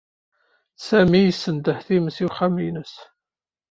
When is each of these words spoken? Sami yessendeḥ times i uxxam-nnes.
Sami 0.87 1.21
yessendeḥ 1.21 1.79
times 1.87 2.17
i 2.23 2.25
uxxam-nnes. 2.27 2.93